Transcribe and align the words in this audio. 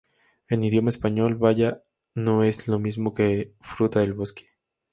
En 0.47 0.63
idioma 0.63 0.89
español 0.89 1.35
baya 1.35 1.83
no 2.15 2.43
es 2.43 2.67
lo 2.67 2.79
mismo 2.79 3.13
que 3.13 3.53
fruta 3.61 3.99
del 3.99 4.15
bosque. 4.15 4.47